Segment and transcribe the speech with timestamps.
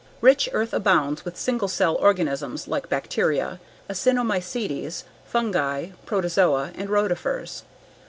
[0.19, 7.61] Rich earth abounds with single cell organisms like bacteria, actinomycetes, fungi, protozoa, and rotifers.